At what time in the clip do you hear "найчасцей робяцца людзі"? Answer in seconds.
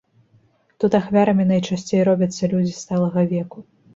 1.51-2.75